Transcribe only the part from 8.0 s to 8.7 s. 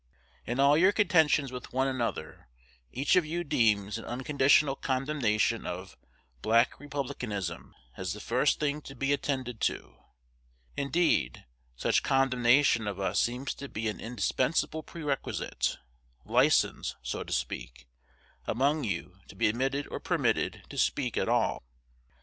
the first